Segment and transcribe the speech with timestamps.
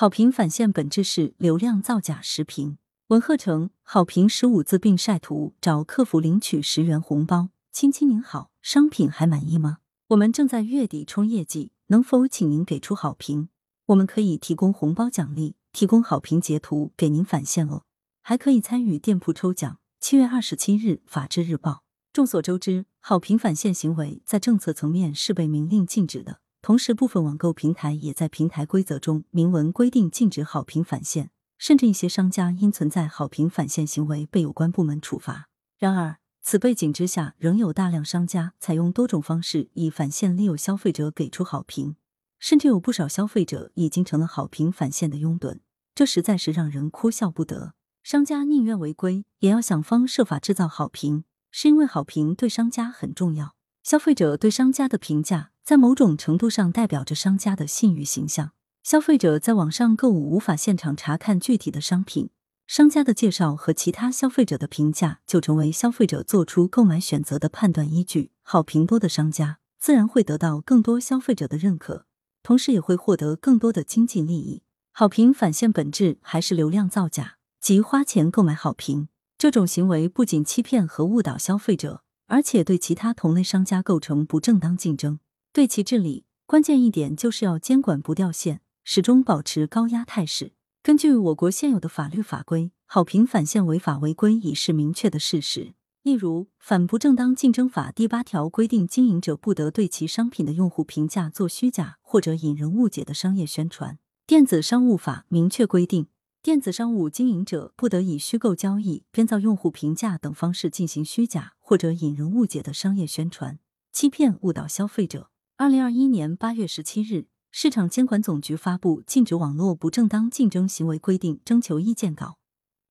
[0.00, 2.78] 好评返现本质是流量造假视频。
[3.08, 7.50] 文鹤成好评十五字并晒图，找客服领取十元红包。
[7.70, 9.80] 亲亲您好，商品还满意吗？
[10.06, 13.50] 我们正在月底冲业绩，能否请您给出好评？
[13.88, 17.82] 我们可以提供红包奖励，提供好评截图给您返现哦，
[18.22, 19.80] 还可以参与店铺抽奖。
[20.00, 21.70] 七月二十七日，《法制日报》。
[22.14, 26.40] 众所周知，好评返现行为在政策层面是被明令禁止的。
[26.62, 35.48] 同时，部分网购平台也在平台规则中明文规定禁止好评返现，甚至一些商家因存在好评返现行为被有关部门处罚。
[35.78, 41.96] 然而，此背景之下，仍有大量商家采用多种方式以返现利诱消费者给出好评，
[42.38, 45.60] 甚至有不少消费者已经成了好评返现的拥趸，
[45.94, 47.72] 这实在是让人哭笑不得。
[48.02, 53.54] 商家宁愿违规，也要想方设法制造好评，是因为好评对商家很重要。
[53.82, 55.49] 消费者对商家的评价。
[55.64, 58.52] 在某种程度上，代表着商家的信誉形象。
[58.82, 62.30] 消费者在网上购物无法现场查看具体的商品，
[62.66, 68.32] 商家的介绍和其他消费者的评价就成为消费者做出购买选择的判断依据。
[68.42, 72.06] 好评多的商家自然会得到更多消费者的认可，
[72.42, 74.62] 同时也会获得更多的经济利益。
[74.92, 79.08] 好评返现本质还是流量造假，即花钱购买好评。
[79.38, 85.20] 这种行为不仅欺骗和误导消费者，而且对其他同类商家构成不正当竞争。
[85.52, 90.52] 对其治理，关键一点就是要监管不掉线，始终保持高压态势。
[90.80, 95.74] 根据我国现有的法律法规，好评返现违法违规已是明确的事实。
[96.04, 103.94] 例如，《反不正当竞争法》第八条规定，经营者不得对其商品的用户评价做虚假或者引人误解的商业宣传。
[104.28, 106.06] 《电子商务法》明确规定，
[106.40, 113.58] 电子商务经营者不得以虚构交易、编造用户评价等方式进行虚假或者引人误解的商业宣传，
[113.92, 115.28] 欺骗误导消费者。
[115.60, 122.38] 二零二一年八月十七日，市场监管总局发布《禁止网络不正当竞争行为规定》征求意见稿，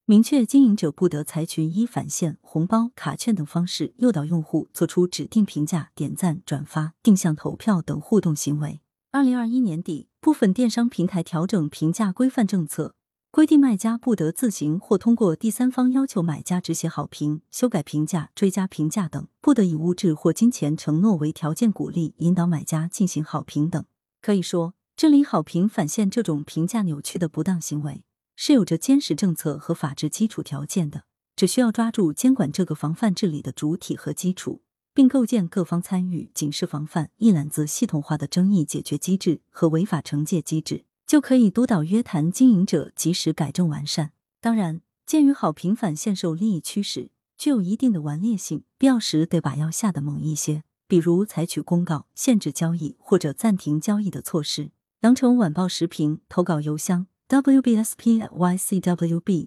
[0.05, 8.81] 明确经营者不得采取以返现、红包、卡券等方式诱导用户做出指定评价、点赞、转发、定向投票等互动行为。
[9.09, 12.93] 二零二一年底，部分电商平台调整评价规范政策。
[13.31, 23.85] 规定卖家不得自行或通过第三方要求买家只写好评、修改评价、追加评价等，不得以物质或金钱承诺为条件鼓励、引导买家进行好评等。
[24.19, 28.03] 可以说，治理好评返现这种评价扭曲的不当行为，
[28.35, 31.03] 是有着坚实政策和法治基础条件的，
[31.35, 34.63] 只需要抓住监管这个防范治理的主体和基础，
[34.95, 40.85] 并构建各方参与、警示防范、一揽子系统化的争议解决机制和违法惩戒机制。
[41.09, 44.11] 就可以督导约谈经营者及时改正完善。
[44.39, 54.69] 当然，鉴于好评返现受利益驱使，具有一定的顽劣性，必要时得把药下的猛一些，比如采取公告、限制交易或者暂停交易的措施。
[54.99, 58.27] 羊城晚报时评投稿邮箱：wbspycwb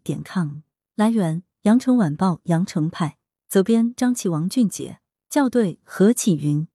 [0.02, 0.62] 点 com。
[0.96, 3.18] 来源：羊城晚报羊城派。
[3.48, 4.98] 责编：张琪、王俊杰。
[5.30, 6.66] 校对：何启云。